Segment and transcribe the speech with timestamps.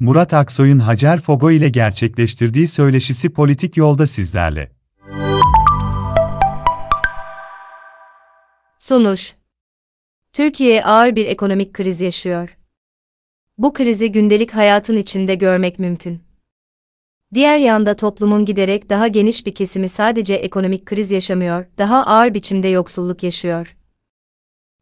[0.00, 4.72] Murat Aksoy'un Hacer Fogo ile gerçekleştirdiği söyleşisi politik yolda sizlerle.
[8.78, 9.34] Sonuç
[10.32, 12.56] Türkiye ağır bir ekonomik kriz yaşıyor.
[13.58, 16.22] Bu krizi gündelik hayatın içinde görmek mümkün.
[17.34, 22.68] Diğer yanda toplumun giderek daha geniş bir kesimi sadece ekonomik kriz yaşamıyor, daha ağır biçimde
[22.68, 23.76] yoksulluk yaşıyor.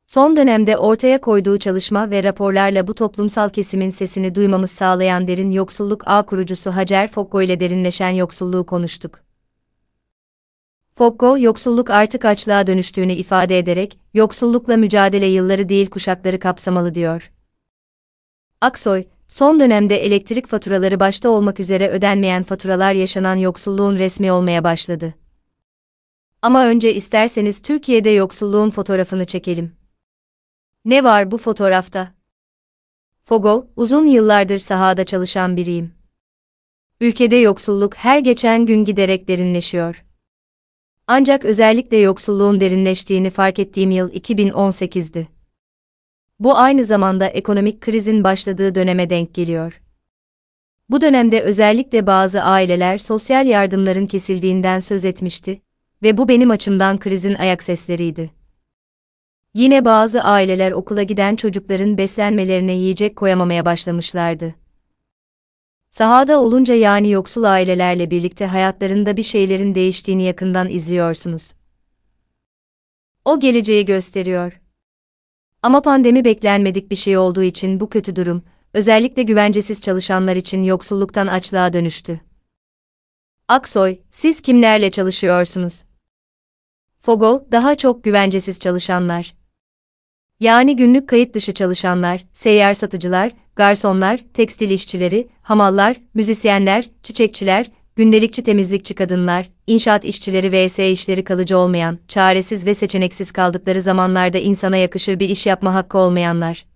[0.08, 6.02] Son dönemde ortaya koyduğu çalışma ve raporlarla bu toplumsal kesimin sesini duymamız sağlayan derin yoksulluk
[6.06, 9.20] ağ kurucusu Hacer Fokko ile derinleşen yoksulluğu konuştuk.
[10.94, 17.32] Fokko, yoksulluk artık açlığa dönüştüğünü ifade ederek, yoksullukla mücadele yılları değil kuşakları kapsamalı diyor.
[18.60, 25.14] Aksoy, son dönemde elektrik faturaları başta olmak üzere ödenmeyen faturalar yaşanan yoksulluğun resmi olmaya başladı.
[26.42, 29.77] Ama önce isterseniz Türkiye'de yoksulluğun fotoğrafını çekelim.
[30.88, 32.14] Ne var bu fotoğrafta?
[33.24, 35.92] Fogo, uzun yıllardır sahada çalışan biriyim.
[37.00, 40.04] Ülkede yoksulluk her geçen gün giderek derinleşiyor.
[41.06, 45.28] Ancak özellikle yoksulluğun derinleştiğini fark ettiğim yıl 2018'di.
[46.38, 49.82] Bu aynı zamanda ekonomik krizin başladığı döneme denk geliyor.
[50.90, 55.62] Bu dönemde özellikle bazı aileler sosyal yardımların kesildiğinden söz etmişti
[56.02, 58.37] ve bu benim açımdan krizin ayak sesleriydi.
[59.54, 64.54] Yine bazı aileler okula giden çocukların beslenmelerine yiyecek koyamamaya başlamışlardı.
[65.90, 71.52] Sahada olunca yani yoksul ailelerle birlikte hayatlarında bir şeylerin değiştiğini yakından izliyorsunuz.
[73.24, 74.60] O geleceği gösteriyor.
[75.62, 78.42] Ama pandemi beklenmedik bir şey olduğu için bu kötü durum,
[78.74, 82.20] özellikle güvencesiz çalışanlar için yoksulluktan açlığa dönüştü.
[83.48, 85.87] Aksoy, siz kimlerle çalışıyorsunuz?
[87.08, 89.34] Fogo, daha çok güvencesiz çalışanlar.
[90.40, 98.94] Yani günlük kayıt dışı çalışanlar, seyyar satıcılar, garsonlar, tekstil işçileri, hamallar, müzisyenler, çiçekçiler, gündelikçi temizlikçi
[98.94, 105.28] kadınlar, inşaat işçileri vs işleri kalıcı olmayan, çaresiz ve seçeneksiz kaldıkları zamanlarda insana yakışır bir
[105.28, 106.66] iş yapma hakkı olmayanlar.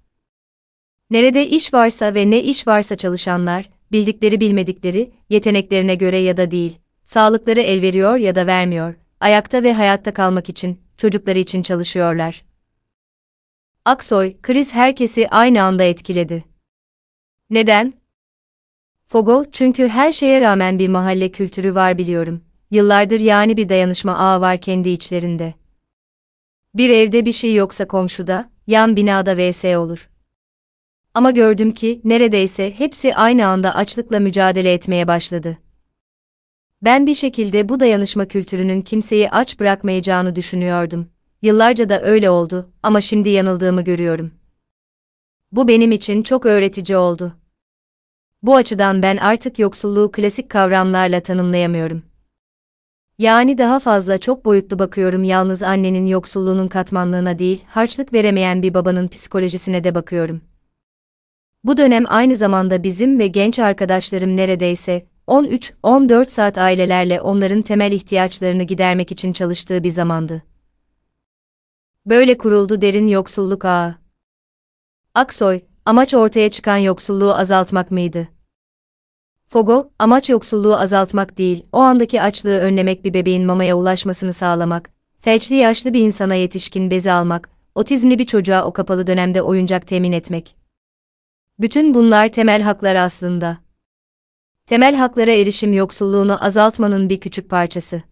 [1.10, 6.78] Nerede iş varsa ve ne iş varsa çalışanlar, bildikleri bilmedikleri, yeteneklerine göre ya da değil,
[7.04, 12.44] sağlıkları el veriyor ya da vermiyor, ayakta ve hayatta kalmak için, çocukları için çalışıyorlar.
[13.84, 16.44] Aksoy, kriz herkesi aynı anda etkiledi.
[17.50, 17.94] Neden?
[19.06, 22.44] Fogo, çünkü her şeye rağmen bir mahalle kültürü var biliyorum.
[22.70, 25.54] Yıllardır yani bir dayanışma ağı var kendi içlerinde.
[26.74, 30.10] Bir evde bir şey yoksa komşuda, yan binada vs olur.
[31.14, 35.58] Ama gördüm ki neredeyse hepsi aynı anda açlıkla mücadele etmeye başladı.
[36.82, 41.08] Ben bir şekilde bu dayanışma kültürünün kimseyi aç bırakmayacağını düşünüyordum.
[41.42, 44.30] Yıllarca da öyle oldu ama şimdi yanıldığımı görüyorum.
[45.52, 47.32] Bu benim için çok öğretici oldu.
[48.42, 52.02] Bu açıdan ben artık yoksulluğu klasik kavramlarla tanımlayamıyorum.
[53.18, 59.08] Yani daha fazla çok boyutlu bakıyorum yalnız annenin yoksulluğunun katmanlığına değil, harçlık veremeyen bir babanın
[59.08, 60.40] psikolojisine de bakıyorum.
[61.64, 68.62] Bu dönem aynı zamanda bizim ve genç arkadaşlarım neredeyse 13-14 saat ailelerle onların temel ihtiyaçlarını
[68.62, 70.42] gidermek için çalıştığı bir zamandı.
[72.06, 73.94] Böyle kuruldu derin yoksulluk ağı.
[75.14, 78.28] Aksoy, amaç ortaya çıkan yoksulluğu azaltmak mıydı?
[79.48, 84.90] Fogo, amaç yoksulluğu azaltmak değil, o andaki açlığı önlemek bir bebeğin mamaya ulaşmasını sağlamak,
[85.20, 90.12] felçli yaşlı bir insana yetişkin bezi almak, otizmli bir çocuğa o kapalı dönemde oyuncak temin
[90.12, 90.56] etmek.
[91.58, 93.58] Bütün bunlar temel haklar aslında.
[94.72, 98.02] Temel haklara erişim yoksulluğunu azaltmanın bir küçük parçası.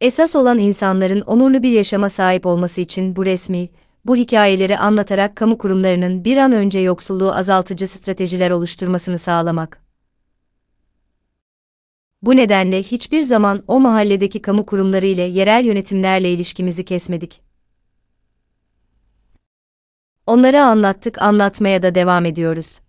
[0.00, 3.68] Esas olan insanların onurlu bir yaşama sahip olması için bu resmi,
[4.04, 9.82] bu hikayeleri anlatarak kamu kurumlarının bir an önce yoksulluğu azaltıcı stratejiler oluşturmasını sağlamak.
[12.22, 17.40] Bu nedenle hiçbir zaman o mahalledeki kamu kurumları ile yerel yönetimlerle ilişkimizi kesmedik.
[20.26, 22.81] Onlara anlattık, anlatmaya da devam ediyoruz.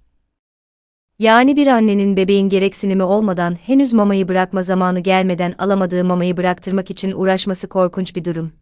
[1.19, 7.11] Yani bir annenin bebeğin gereksinimi olmadan henüz mamayı bırakma zamanı gelmeden alamadığı mamayı bıraktırmak için
[7.11, 8.53] uğraşması korkunç bir durum.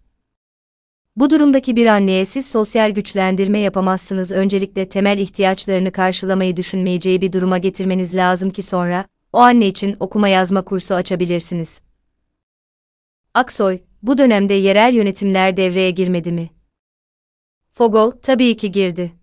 [1.15, 4.31] Bu durumdaki bir anneye siz sosyal güçlendirme yapamazsınız.
[4.31, 10.27] Öncelikle temel ihtiyaçlarını karşılamayı düşünmeyeceği bir duruma getirmeniz lazım ki sonra o anne için okuma
[10.27, 11.81] yazma kursu açabilirsiniz.
[13.33, 16.49] Aksoy, bu dönemde yerel yönetimler devreye girmedi mi?
[17.73, 19.20] Fogol, tabii ki girdi.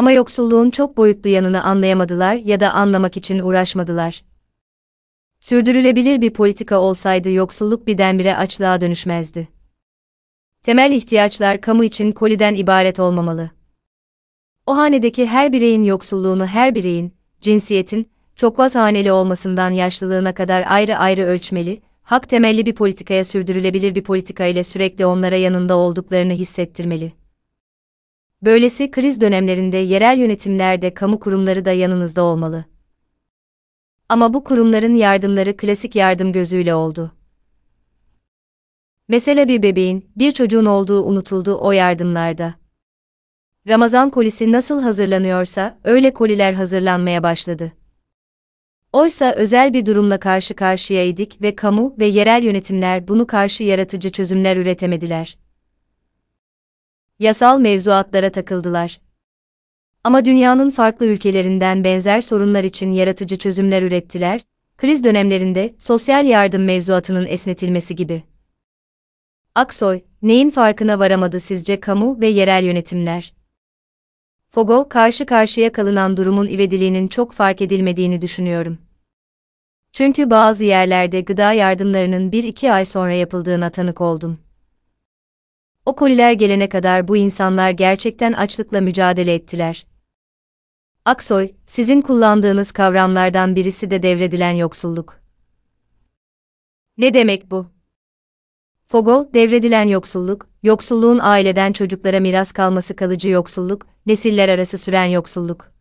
[0.00, 4.24] Ama yoksulluğun çok boyutlu yanını anlayamadılar ya da anlamak için uğraşmadılar.
[5.40, 9.48] Sürdürülebilir bir politika olsaydı yoksulluk birdenbire açlığa dönüşmezdi.
[10.62, 13.50] Temel ihtiyaçlar kamu için koliden ibaret olmamalı.
[14.66, 21.22] O hanedeki her bireyin yoksulluğunu her bireyin, cinsiyetin, çokvaz haneli olmasından yaşlılığına kadar ayrı ayrı
[21.22, 27.19] ölçmeli, hak temelli bir politikaya sürdürülebilir bir politika ile sürekli onlara yanında olduklarını hissettirmeli.
[28.42, 32.64] Böylesi kriz dönemlerinde yerel yönetimlerde kamu kurumları da yanınızda olmalı.
[34.08, 37.12] Ama bu kurumların yardımları klasik yardım gözüyle oldu.
[39.08, 42.54] Mesela bir bebeğin, bir çocuğun olduğu unutuldu o yardımlarda.
[43.68, 47.72] Ramazan kolisi nasıl hazırlanıyorsa, öyle koliler hazırlanmaya başladı.
[48.92, 54.56] Oysa özel bir durumla karşı karşıyaydık ve kamu ve yerel yönetimler bunu karşı yaratıcı çözümler
[54.56, 55.38] üretemediler.
[57.20, 59.00] Yasal mevzuatlara takıldılar.
[60.04, 64.40] Ama dünyanın farklı ülkelerinden benzer sorunlar için yaratıcı çözümler ürettiler,
[64.76, 68.22] kriz dönemlerinde sosyal yardım mevzuatının esnetilmesi gibi.
[69.54, 73.34] Aksoy, neyin farkına varamadı sizce kamu ve yerel yönetimler?
[74.50, 78.78] Fogo, karşı karşıya kalınan durumun ivediliğinin çok fark edilmediğini düşünüyorum.
[79.92, 84.38] Çünkü bazı yerlerde gıda yardımlarının 1-2 ay sonra yapıldığına tanık oldum.
[85.86, 89.86] O koliler gelene kadar bu insanlar gerçekten açlıkla mücadele ettiler.
[91.04, 95.20] Aksoy, sizin kullandığınız kavramlardan birisi de devredilen yoksulluk.
[96.98, 97.66] Ne demek bu?
[98.88, 105.72] Fogo, devredilen yoksulluk, yoksulluğun aileden çocuklara miras kalması kalıcı yoksulluk, nesiller arası süren yoksulluk.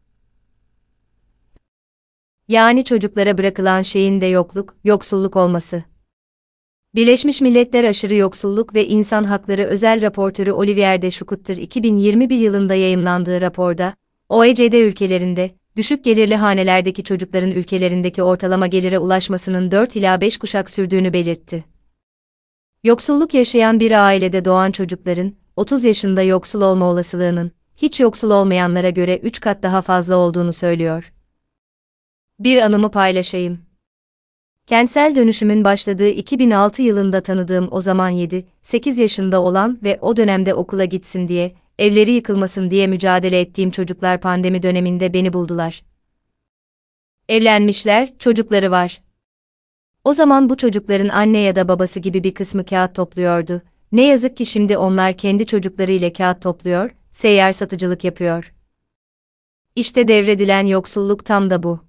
[2.48, 5.84] Yani çocuklara bırakılan şeyin de yokluk, yoksulluk olması.
[6.96, 13.42] Birleşmiş Milletler Aşırı Yoksulluk ve İnsan Hakları Özel Raportörü Olivier de Schuster 2021 yılında yayımlandığı
[13.42, 13.94] raporda,
[14.30, 21.14] OECD ülkelerinde, düşük gelirli hanelerdeki çocukların ülkelerindeki ortalama gelire ulaşmasının 4 ila 5 kuşak sürdüğünü
[21.14, 21.66] belirtti.
[22.84, 29.18] Yoksulluk yaşayan bir ailede doğan çocukların, 30 yaşında yoksul olma olasılığının, hiç yoksul olmayanlara göre
[29.18, 31.14] 3 kat daha fazla olduğunu söylüyor.
[32.40, 33.69] Bir anımı paylaşayım.
[34.70, 40.86] Kentsel dönüşümün başladığı 2006 yılında tanıdığım o zaman 7-8 yaşında olan ve o dönemde okula
[40.86, 45.84] gitsin diye, evleri yıkılmasın diye mücadele ettiğim çocuklar pandemi döneminde beni buldular.
[47.30, 49.02] Evlenmişler, çocukları var.
[50.04, 53.62] O zaman bu çocukların anne ya da babası gibi bir kısmı kağıt topluyordu.
[53.92, 58.54] Ne yazık ki şimdi onlar kendi çocukları ile kağıt topluyor, seyyar satıcılık yapıyor.
[59.76, 61.89] İşte devredilen yoksulluk tam da bu.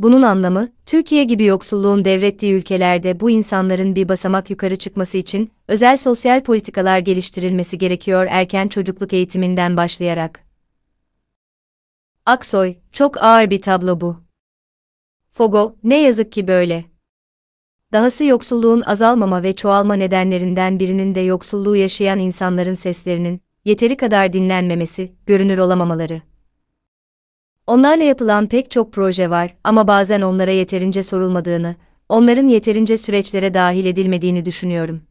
[0.00, 5.96] Bunun anlamı, Türkiye gibi yoksulluğun devrettiği ülkelerde bu insanların bir basamak yukarı çıkması için özel
[5.96, 10.44] sosyal politikalar geliştirilmesi gerekiyor erken çocukluk eğitiminden başlayarak.
[12.26, 14.16] Aksoy, çok ağır bir tablo bu.
[15.32, 16.84] Fogo, ne yazık ki böyle.
[17.92, 25.12] Dahası yoksulluğun azalmama ve çoğalma nedenlerinden birinin de yoksulluğu yaşayan insanların seslerinin yeteri kadar dinlenmemesi,
[25.26, 26.29] görünür olamamaları.
[27.70, 31.76] Onlarla yapılan pek çok proje var ama bazen onlara yeterince sorulmadığını,
[32.08, 35.02] onların yeterince süreçlere dahil edilmediğini düşünüyorum.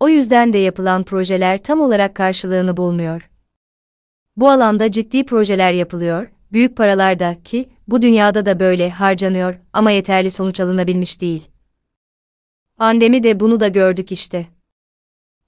[0.00, 3.30] O yüzden de yapılan projeler tam olarak karşılığını bulmuyor.
[4.36, 9.90] Bu alanda ciddi projeler yapılıyor, büyük paralar da ki bu dünyada da böyle harcanıyor ama
[9.90, 11.48] yeterli sonuç alınabilmiş değil.
[12.76, 14.46] Pandemi de bunu da gördük işte.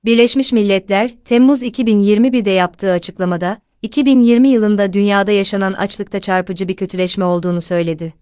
[0.05, 7.61] Birleşmiş Milletler, Temmuz 2021'de yaptığı açıklamada, 2020 yılında dünyada yaşanan açlıkta çarpıcı bir kötüleşme olduğunu
[7.61, 8.15] söyledi.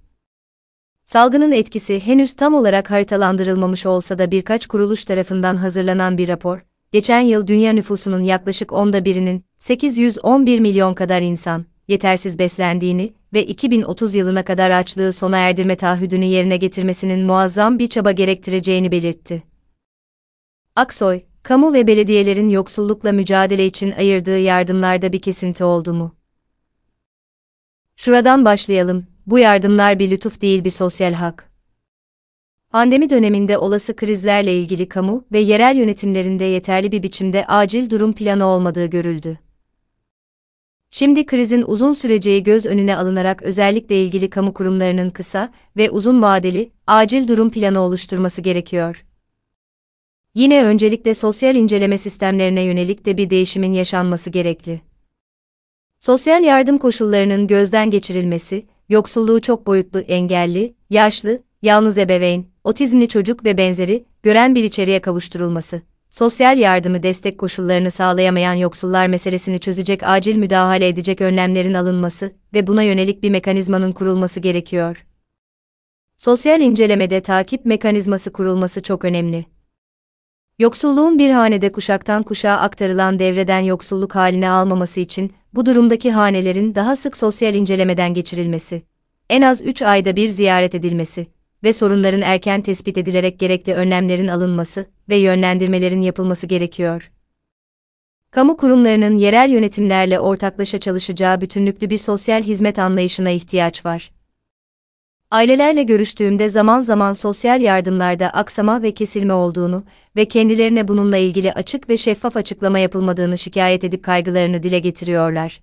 [1.04, 7.20] Salgının etkisi henüz tam olarak haritalandırılmamış olsa da birkaç kuruluş tarafından hazırlanan bir rapor, geçen
[7.20, 14.44] yıl dünya nüfusunun yaklaşık onda birinin, 811 milyon kadar insan, yetersiz beslendiğini ve 2030 yılına
[14.44, 19.42] kadar açlığı sona erdirme taahhüdünü yerine getirmesinin muazzam bir çaba gerektireceğini belirtti.
[20.76, 26.14] Aksoy, kamu ve belediyelerin yoksullukla mücadele için ayırdığı yardımlarda bir kesinti oldu mu?
[27.96, 31.50] Şuradan başlayalım, bu yardımlar bir lütuf değil bir sosyal hak.
[32.70, 38.46] Pandemi döneminde olası krizlerle ilgili kamu ve yerel yönetimlerinde yeterli bir biçimde acil durum planı
[38.46, 39.38] olmadığı görüldü.
[40.90, 46.70] Şimdi krizin uzun süreceği göz önüne alınarak özellikle ilgili kamu kurumlarının kısa ve uzun vadeli
[46.86, 49.07] acil durum planı oluşturması gerekiyor.
[50.38, 54.80] Yine öncelikle sosyal inceleme sistemlerine yönelik de bir değişimin yaşanması gerekli.
[56.00, 63.58] Sosyal yardım koşullarının gözden geçirilmesi, yoksulluğu çok boyutlu engelli, yaşlı, yalnız ebeveyn, otizmli çocuk ve
[63.58, 70.88] benzeri gören bir içeriye kavuşturulması, sosyal yardımı destek koşullarını sağlayamayan yoksullar meselesini çözecek acil müdahale
[70.88, 75.06] edecek önlemlerin alınması ve buna yönelik bir mekanizmanın kurulması gerekiyor.
[76.18, 79.57] Sosyal incelemede takip mekanizması kurulması çok önemli.
[80.58, 86.96] Yoksulluğun bir hanede kuşaktan kuşağa aktarılan devreden yoksulluk haline almaması için bu durumdaki hanelerin daha
[86.96, 88.82] sık sosyal incelemeden geçirilmesi,
[89.30, 91.26] en az 3 ayda bir ziyaret edilmesi
[91.62, 97.10] ve sorunların erken tespit edilerek gerekli önlemlerin alınması ve yönlendirmelerin yapılması gerekiyor.
[98.30, 104.10] Kamu kurumlarının yerel yönetimlerle ortaklaşa çalışacağı bütünlüklü bir sosyal hizmet anlayışına ihtiyaç var.
[105.30, 109.84] Ailelerle görüştüğümde zaman zaman sosyal yardımlarda aksama ve kesilme olduğunu
[110.16, 115.60] ve kendilerine bununla ilgili açık ve şeffaf açıklama yapılmadığını şikayet edip kaygılarını dile getiriyorlar.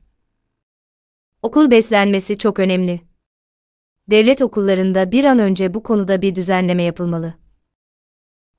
[1.41, 3.01] Okul beslenmesi çok önemli.
[4.09, 7.33] Devlet okullarında bir an önce bu konuda bir düzenleme yapılmalı.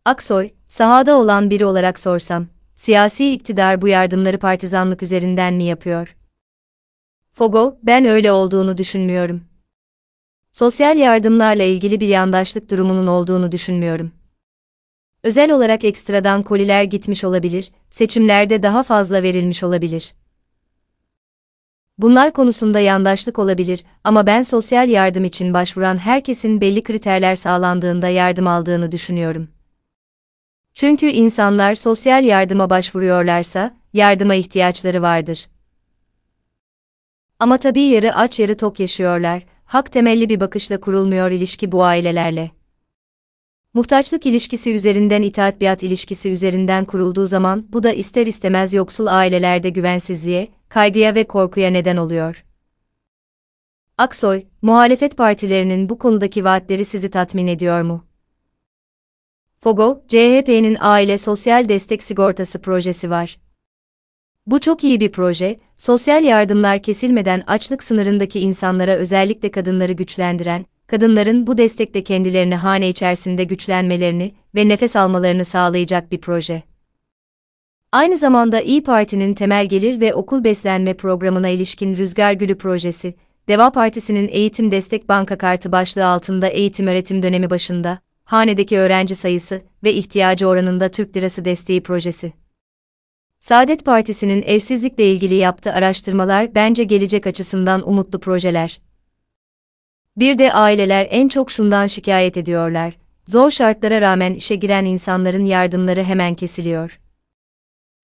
[0.04, 2.46] Aksoy, sahada olan biri olarak sorsam,
[2.76, 6.16] siyasi iktidar bu yardımları partizanlık üzerinden mi yapıyor?
[7.32, 9.55] Fogo, ben öyle olduğunu düşünmüyorum.
[10.56, 14.12] Sosyal yardımlarla ilgili bir yandaşlık durumunun olduğunu düşünmüyorum.
[15.22, 20.14] Özel olarak ekstradan koliler gitmiş olabilir, seçimlerde daha fazla verilmiş olabilir.
[21.98, 28.46] Bunlar konusunda yandaşlık olabilir ama ben sosyal yardım için başvuran herkesin belli kriterler sağlandığında yardım
[28.46, 29.48] aldığını düşünüyorum.
[30.74, 35.48] Çünkü insanlar sosyal yardıma başvuruyorlarsa, yardıma ihtiyaçları vardır.
[37.38, 42.50] Ama tabii yarı aç yarı tok yaşıyorlar, hak temelli bir bakışla kurulmuyor ilişki bu ailelerle.
[43.74, 49.70] Muhtaçlık ilişkisi üzerinden itaat biat ilişkisi üzerinden kurulduğu zaman bu da ister istemez yoksul ailelerde
[49.70, 52.44] güvensizliğe, kaygıya ve korkuya neden oluyor.
[53.98, 58.06] Aksoy, muhalefet partilerinin bu konudaki vaatleri sizi tatmin ediyor mu?
[59.60, 63.38] Fogo, CHP'nin aile sosyal destek sigortası projesi var.
[64.46, 71.46] Bu çok iyi bir proje, sosyal yardımlar kesilmeden açlık sınırındaki insanlara özellikle kadınları güçlendiren, kadınların
[71.46, 76.62] bu destekle kendilerini hane içerisinde güçlenmelerini ve nefes almalarını sağlayacak bir proje.
[77.92, 83.14] Aynı zamanda İyi Parti'nin temel gelir ve okul beslenme programına ilişkin Rüzgar Gülü projesi,
[83.48, 89.62] Deva Partisi'nin Eğitim Destek Banka Kartı başlığı altında eğitim öğretim dönemi başında, hanedeki öğrenci sayısı
[89.84, 92.45] ve ihtiyacı oranında Türk Lirası desteği projesi.
[93.46, 98.80] Saadet Partisi'nin evsizlikle ilgili yaptığı araştırmalar bence gelecek açısından umutlu projeler.
[100.16, 102.96] Bir de aileler en çok şundan şikayet ediyorlar.
[103.26, 107.00] Zor şartlara rağmen işe giren insanların yardımları hemen kesiliyor.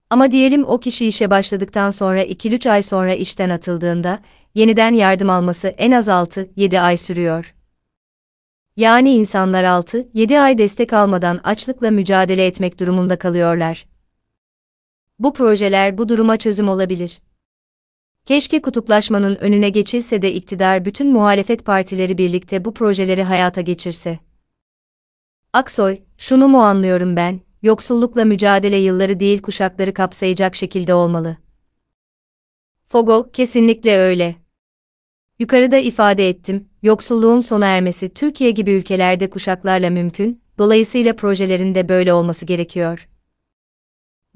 [0.09, 4.19] Ama diyelim o kişi işe başladıktan sonra 2-3 ay sonra işten atıldığında,
[4.55, 7.55] yeniden yardım alması en az 6-7 ay sürüyor.
[8.77, 13.92] Yani insanlar 6-7 ay destek almadan açlıkla mücadele etmek durumunda kalıyorlar.
[15.19, 17.21] Bu projeler bu duruma çözüm olabilir.
[18.25, 24.19] Keşke kutuplaşmanın önüne geçilse de iktidar bütün muhalefet partileri birlikte bu projeleri hayata geçirse.
[25.53, 31.37] Aksoy, şunu mu anlıyorum ben, yoksullukla mücadele yılları değil kuşakları kapsayacak şekilde olmalı.
[32.87, 34.35] Fogo, kesinlikle öyle.
[35.39, 42.13] Yukarıda ifade ettim, yoksulluğun sona ermesi Türkiye gibi ülkelerde kuşaklarla mümkün, dolayısıyla projelerin de böyle
[42.13, 43.07] olması gerekiyor.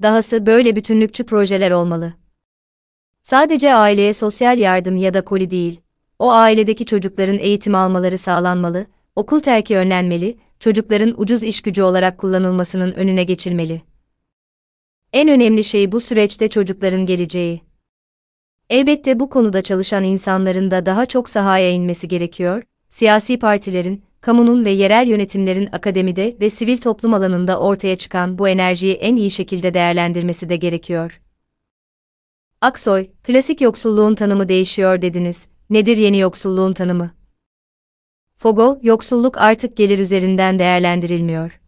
[0.02, 2.12] Dahası böyle bütünlükçü projeler olmalı.
[3.22, 5.80] Sadece aileye sosyal yardım ya da koli değil,
[6.18, 8.86] o ailedeki çocukların eğitim almaları sağlanmalı,
[9.16, 13.82] okul terki önlenmeli, çocukların ucuz iş gücü olarak kullanılmasının önüne geçilmeli.
[15.12, 17.62] En önemli şey bu süreçte çocukların geleceği.
[18.70, 24.70] Elbette bu konuda çalışan insanların da daha çok sahaya inmesi gerekiyor, siyasi partilerin, kamunun ve
[24.70, 30.48] yerel yönetimlerin akademide ve sivil toplum alanında ortaya çıkan bu enerjiyi en iyi şekilde değerlendirmesi
[30.48, 31.20] de gerekiyor.
[32.60, 35.48] Aksoy, klasik yoksulluğun tanımı değişiyor dediniz.
[35.70, 37.10] Nedir yeni yoksulluğun tanımı?
[38.36, 41.60] Fogo, yoksulluk artık gelir üzerinden değerlendirilmiyor.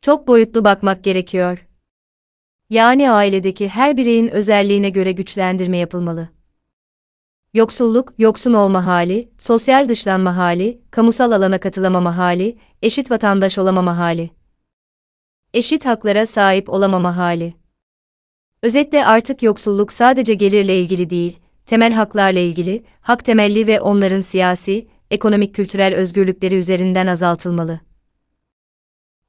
[0.00, 1.66] Çok boyutlu bakmak gerekiyor.
[2.70, 6.28] Yani ailedeki her bireyin özelliğine göre güçlendirme yapılmalı.
[7.54, 14.30] Yoksulluk, yoksun olma hali, sosyal dışlanma hali, kamusal alana katılamama hali, eşit vatandaş olamama hali.
[15.54, 17.54] Eşit haklara sahip olamama hali.
[18.62, 24.88] Özetle artık yoksulluk sadece gelirle ilgili değil, temel haklarla ilgili, hak temelli ve onların siyasi,
[25.10, 27.80] ekonomik kültürel özgürlükleri üzerinden azaltılmalı.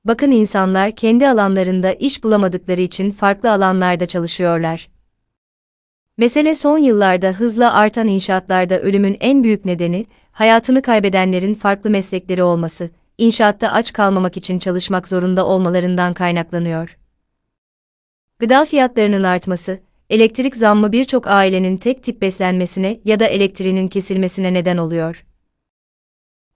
[0.06, 4.95] Bakın insanlar kendi alanlarında iş bulamadıkları için farklı alanlarda çalışıyorlar.
[6.18, 12.90] Mesele son yıllarda hızla artan inşaatlarda ölümün en büyük nedeni, hayatını kaybedenlerin farklı meslekleri olması,
[13.18, 16.98] inşaatta aç kalmamak için çalışmak zorunda olmalarından kaynaklanıyor.
[18.40, 19.80] Gıda fiyatlarının artması,
[20.10, 25.26] elektrik zammı birçok ailenin tek tip beslenmesine ya da elektriğinin kesilmesine neden oluyor.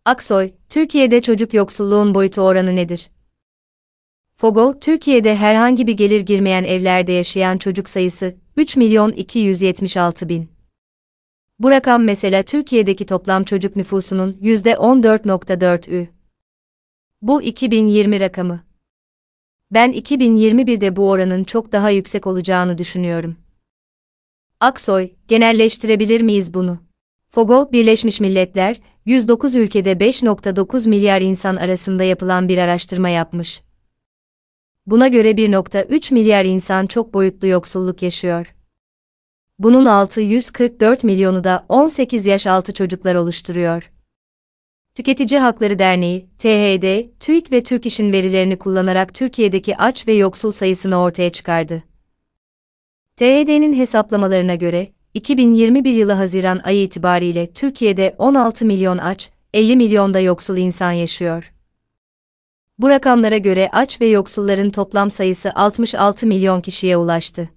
[0.06, 3.10] Aksoy, Türkiye'de çocuk yoksulluğun boyutu oranı nedir?
[4.38, 10.50] Fogo, Türkiye'de herhangi bir gelir girmeyen evlerde yaşayan çocuk sayısı 3 milyon 276 bin.
[11.60, 16.08] Bu rakam mesela Türkiye'deki toplam çocuk nüfusunun %14.4'ü.
[17.22, 18.64] Bu 2020 rakamı.
[19.72, 23.38] Ben 2021'de bu oranın çok daha yüksek olacağını düşünüyorum.
[24.60, 26.80] Aksoy, genelleştirebilir miyiz bunu?
[27.30, 33.62] Fogo, Birleşmiş Milletler, 109 ülkede 5.9 milyar insan arasında yapılan bir araştırma yapmış.
[34.90, 38.56] Buna göre 1.3 milyar insan çok boyutlu yoksulluk yaşıyor.
[39.60, 43.92] Bunun 644 milyonu da 18 yaş altı çocuklar oluşturuyor.
[44.96, 51.02] Tüketici Hakları Derneği, THD, TÜİK ve Türk İş'in verilerini kullanarak Türkiye'deki aç ve yoksul sayısını
[51.02, 51.84] ortaya çıkardı.
[53.16, 60.20] THD'nin hesaplamalarına göre, 2021 yılı Haziran ayı itibariyle Türkiye'de 16 milyon aç, 50 milyon da
[60.20, 61.52] yoksul insan yaşıyor.
[62.80, 67.50] Bu rakamlara göre aç ve yoksulların toplam sayısı 66 milyon kişiye ulaştı.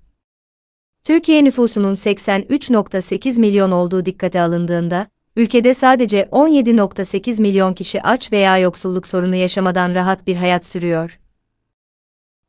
[1.05, 9.07] Türkiye nüfusunun 83.8 milyon olduğu dikkate alındığında, ülkede sadece 17.8 milyon kişi aç veya yoksulluk
[9.07, 11.21] sorunu yaşamadan rahat bir hayat sürüyor.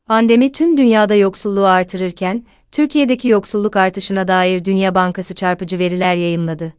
[0.05, 6.73] Pandemi tüm dünyada yoksulluğu artırırken, Türkiye'deki yoksulluk artışına dair Dünya Bankası çarpıcı veriler yayımladı.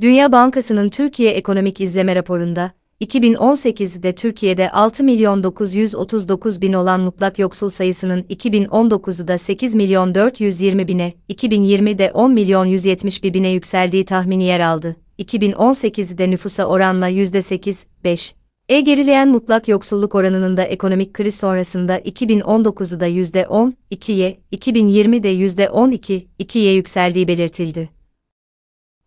[0.00, 7.68] Dünya Bankası'nın Türkiye Ekonomik İzleme raporunda, 2018'de Türkiye'de 6 milyon 939 bin olan mutlak yoksul
[7.68, 14.96] sayısının 2019'da 8 milyon 420 bine, 2020'de 10 milyon 171 bine yükseldiği tahmini yer aldı.
[15.18, 18.32] 2018'de nüfusa oranla %8-5.
[18.68, 27.95] E gerileyen mutlak yoksulluk oranının da ekonomik kriz sonrasında 2019'da %10-2'ye, 2020'de %12-2'ye yükseldiği belirtildi.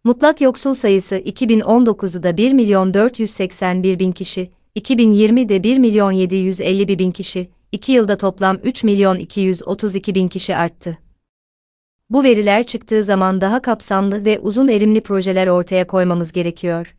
[0.04, 7.50] Mutlak yoksul sayısı 2019'da 1 milyon 481 bin kişi, 2020'de 1 milyon 751 bin kişi,
[7.72, 10.98] 2 yılda toplam 3 milyon 232 bin kişi arttı.
[12.10, 16.96] Bu veriler çıktığı zaman daha kapsamlı ve uzun erimli projeler ortaya koymamız gerekiyor.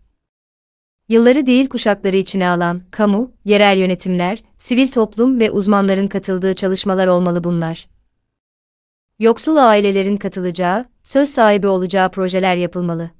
[1.08, 7.44] Yılları değil kuşakları içine alan, kamu, yerel yönetimler, sivil toplum ve uzmanların katıldığı çalışmalar olmalı
[7.44, 7.88] bunlar.
[9.20, 13.10] Yoksul ailelerin katılacağı, söz sahibi olacağı projeler yapılmalı.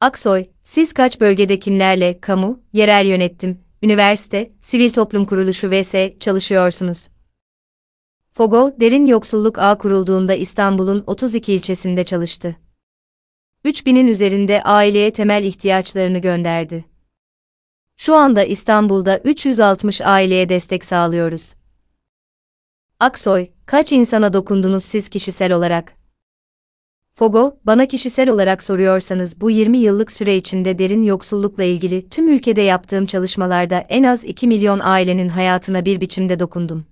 [0.00, 5.94] Aksoy, siz kaç bölgede kimlerle, kamu, yerel yönetim, üniversite, sivil toplum kuruluşu vs.
[6.20, 7.08] çalışıyorsunuz?
[8.32, 12.56] Fogo, Derin Yoksulluk Ağ kurulduğunda İstanbul'un 32 ilçesinde çalıştı.
[13.64, 16.84] 3000'in üzerinde aileye temel ihtiyaçlarını gönderdi.
[17.96, 21.54] Şu anda İstanbul'da 360 aileye destek sağlıyoruz.
[23.00, 25.92] Aksoy, kaç insana dokundunuz siz kişisel olarak?
[27.14, 32.60] Fogo, bana kişisel olarak soruyorsanız bu 20 yıllık süre içinde derin yoksullukla ilgili tüm ülkede
[32.60, 36.84] yaptığım çalışmalarda en az 2 milyon ailenin hayatına bir biçimde dokundum.